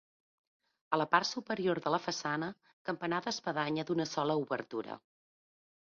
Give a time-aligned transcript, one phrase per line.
[0.95, 2.49] A la part superior de la façana,
[2.91, 4.97] campanar d'espadanya d'una sola obertura.